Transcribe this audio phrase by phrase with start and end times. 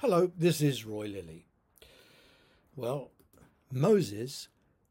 [0.00, 1.48] Hello, this is Roy Lilly.
[2.76, 3.10] Well,
[3.72, 4.46] Moses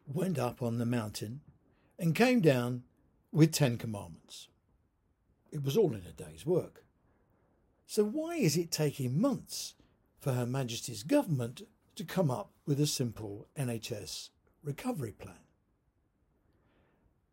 [0.05, 1.39] went up on the mountain
[1.97, 2.83] and came down
[3.31, 4.49] with Ten Commandments.
[5.49, 6.83] It was all in a day's work.
[7.85, 9.75] So, why is it taking months
[10.19, 11.61] for Her Majesty's government
[11.95, 14.31] to come up with a simple NHS
[14.61, 15.39] recovery plan?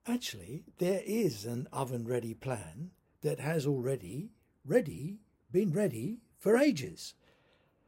[0.06, 4.30] Actually, there is an oven ready plan that has already
[4.64, 5.18] ready
[5.50, 7.14] been ready for ages.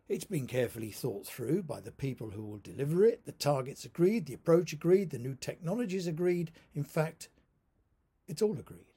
[0.09, 4.26] It's been carefully thought through by the people who will deliver it, the targets agreed,
[4.26, 6.53] the approach agreed, the new technologies agreed.
[6.75, 7.29] In fact,
[8.29, 8.93] it's all agreed.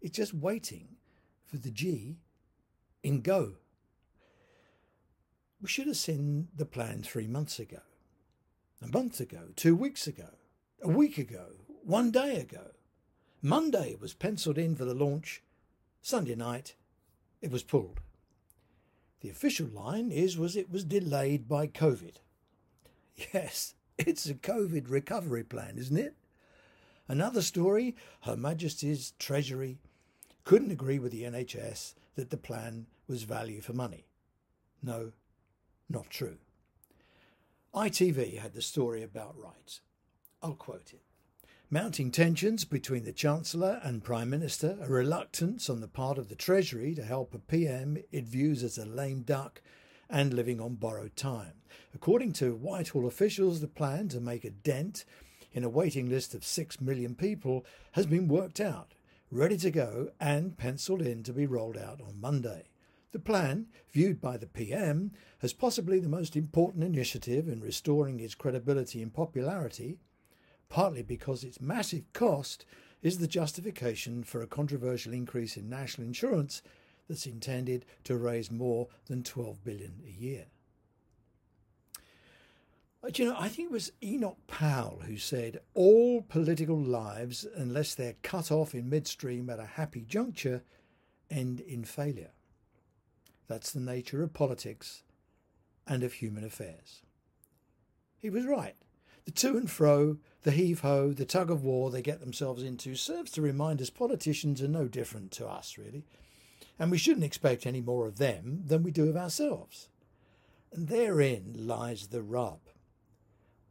[0.00, 0.96] It's just waiting
[1.46, 2.16] for the G
[3.04, 3.54] in go.
[5.60, 7.82] We should have seen the plan three months ago,
[8.82, 10.30] a month ago, two weeks ago,
[10.82, 11.46] a week ago,
[11.84, 12.72] one day ago.
[13.40, 15.42] Monday was penciled in for the launch.
[16.00, 16.74] Sunday night,
[17.40, 18.00] it was pulled.
[19.22, 22.16] The official line is was it was delayed by COVID.
[23.32, 26.16] Yes, it's a COVID recovery plan, isn't it?
[27.06, 29.78] Another story, Her Majesty's Treasury
[30.44, 34.06] couldn't agree with the NHS that the plan was value for money.
[34.82, 35.12] No,
[35.88, 36.38] not true.
[37.74, 39.78] ITV had the story about right.
[40.42, 41.02] I'll quote it.
[41.72, 46.34] Mounting tensions between the Chancellor and Prime Minister, a reluctance on the part of the
[46.34, 49.62] Treasury to help a PM it views as a lame duck,
[50.10, 51.54] and living on borrowed time.
[51.94, 55.06] According to Whitehall officials, the plan to make a dent
[55.54, 58.92] in a waiting list of 6 million people has been worked out,
[59.30, 62.68] ready to go, and penciled in to be rolled out on Monday.
[63.12, 68.34] The plan, viewed by the PM as possibly the most important initiative in restoring its
[68.34, 70.00] credibility and popularity,
[70.72, 72.64] partly because its massive cost
[73.02, 76.62] is the justification for a controversial increase in national insurance
[77.06, 80.46] that's intended to raise more than 12 billion a year.
[81.98, 82.00] Uh,
[83.02, 87.94] but you know, I think it was Enoch Powell who said, All political lives, unless
[87.94, 90.62] they're cut off in midstream at a happy juncture,
[91.30, 92.30] end in failure.
[93.46, 95.02] That's the nature of politics
[95.86, 97.02] and of human affairs.
[98.16, 98.76] He was right.
[99.24, 102.96] The to and fro, the heave ho, the tug of war they get themselves into
[102.96, 106.04] serves to remind us politicians are no different to us, really.
[106.78, 109.88] And we shouldn't expect any more of them than we do of ourselves.
[110.72, 112.60] And therein lies the rub.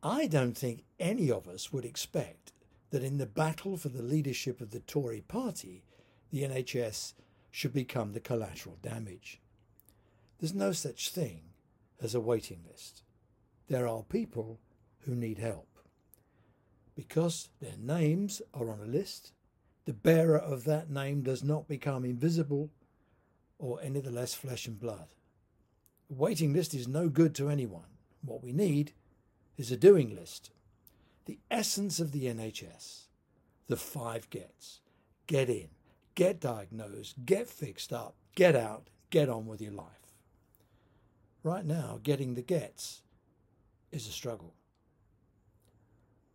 [0.03, 2.53] I don't think any of us would expect
[2.91, 5.83] that in the battle for the leadership of the Tory party,
[6.31, 7.13] the NHS
[7.49, 9.41] should become the collateral damage.
[10.39, 11.41] There's no such thing
[12.01, 13.03] as a waiting list.
[13.67, 14.59] There are people
[15.05, 15.67] who need help.
[16.95, 19.33] Because their names are on a list,
[19.85, 22.69] the bearer of that name does not become invisible
[23.57, 25.07] or any the less flesh and blood.
[26.09, 27.97] A waiting list is no good to anyone.
[28.21, 28.93] What we need
[29.57, 30.51] is a doing list.
[31.25, 33.05] The essence of the NHS,
[33.67, 34.81] the five gets
[35.27, 35.69] get in,
[36.13, 39.85] get diagnosed, get fixed up, get out, get on with your life.
[41.43, 43.01] Right now, getting the gets
[43.91, 44.53] is a struggle.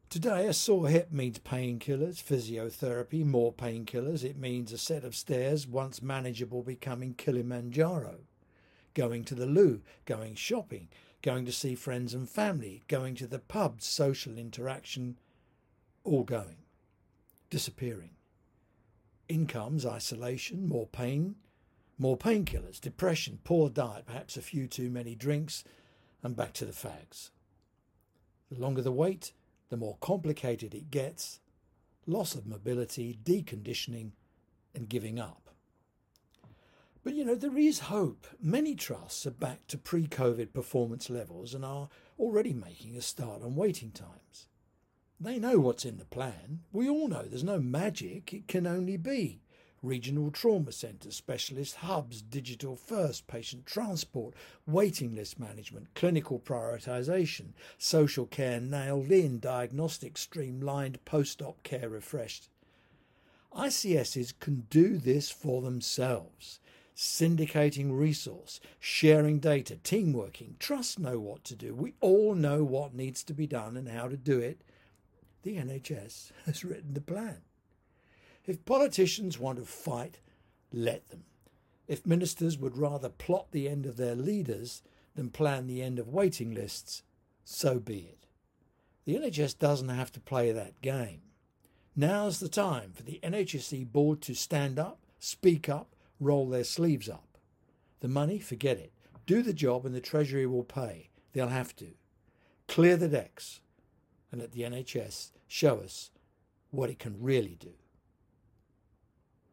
[0.09, 4.22] Today, a sore hip means painkillers, physiotherapy, more painkillers.
[4.22, 8.21] It means a set of stairs, once manageable, becoming Kilimanjaro.
[8.94, 10.89] Going to the loo, going shopping,
[11.22, 15.19] going to see friends and family, going to the pub, social interaction,
[16.05, 16.59] all going,
[17.50, 18.11] disappearing.
[19.28, 21.34] Incomes, isolation, more pain,
[21.99, 25.65] more painkillers, depression, poor diet, perhaps a few too many drinks,
[26.23, 27.31] and back to the fags.
[28.53, 29.33] The longer the wait,
[29.69, 31.41] the more complicated it gets,
[32.06, 34.12] loss of mobility, deconditioning,
[34.75, 35.50] and giving up.
[37.03, 38.26] But you know, there is hope.
[38.41, 41.88] Many trusts are back to pre COVID performance levels and are
[42.19, 44.49] already making a start on waiting times.
[45.21, 46.60] They know what's in the plan.
[46.72, 49.41] We all know there's no magic, it can only be
[49.82, 54.34] regional trauma centres, specialist hubs, digital first, patient transport,
[54.66, 62.49] waiting list management, clinical prioritisation, social care nailed in, diagnostic streamlined, post op care refreshed.
[63.56, 66.61] ICSs can do this for themselves.
[66.94, 71.75] Syndicating resource, sharing data, team working, trust know what to do.
[71.75, 74.62] We all know what needs to be done and how to do it.
[75.43, 77.43] The NHS has written the plan.
[78.46, 80.20] If politicians want to fight,
[80.72, 81.25] let them.
[81.88, 84.82] If ministers would rather plot the end of their leaders
[85.14, 87.02] than plan the end of waiting lists,
[87.44, 88.26] so be it.
[89.04, 91.22] The NHS doesn't have to play that game.
[91.94, 97.08] Now's the time for the NHS board to stand up, speak up, roll their sleeves
[97.08, 97.38] up.
[98.00, 98.92] The money, forget it.
[99.26, 101.10] Do the job and the Treasury will pay.
[101.32, 101.94] They'll have to.
[102.69, 103.60] Clear the decks
[104.31, 106.10] and let the NHS show us
[106.70, 107.72] what it can really do.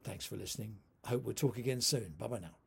[0.03, 0.77] Thanks for listening.
[1.03, 2.15] I hope we'll talk again soon.
[2.17, 2.62] Bye bye now.